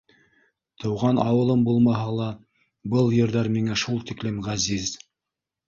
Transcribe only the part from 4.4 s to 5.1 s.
ғәзиз.